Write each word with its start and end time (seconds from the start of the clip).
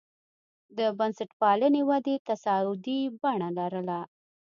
د 0.77 0.79
بنسټپالنې 0.97 1.81
ودې 1.89 2.15
تصاعدي 2.27 2.99
بڼه 3.21 3.49
لرله. 3.57 3.99